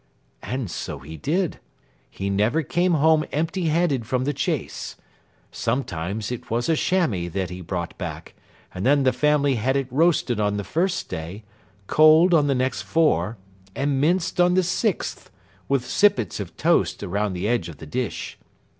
And 0.41 0.71
so 0.71 0.97
he 0.97 1.15
did. 1.15 1.59
He 2.09 2.31
never 2.31 2.63
came 2.63 2.93
home 2.95 3.23
empty 3.31 3.67
handed 3.67 4.07
from 4.07 4.23
the 4.23 4.33
chase. 4.33 4.95
Sometimes 5.51 6.31
it 6.31 6.49
was 6.49 6.67
a 6.67 6.75
chamois 6.75 7.29
that 7.29 7.51
he 7.51 7.61
brought 7.61 7.95
back, 7.99 8.33
and 8.73 8.83
then 8.83 9.03
the 9.03 9.13
family 9.13 9.57
had 9.57 9.77
it 9.77 9.85
roasted 9.91 10.39
on 10.39 10.57
the 10.57 10.63
first 10.63 11.07
day, 11.07 11.43
cold 11.85 12.33
on 12.33 12.47
the 12.47 12.55
next 12.55 12.81
four, 12.81 13.37
and 13.75 14.01
minced 14.01 14.41
on 14.41 14.55
the 14.55 14.63
sixth, 14.63 15.29
with 15.69 15.85
sippets 15.85 16.39
of 16.39 16.57
toast 16.57 17.03
round 17.03 17.35
the 17.35 17.47
edge 17.47 17.69
of 17.69 17.77
the 17.77 17.85
dish. 17.85 18.39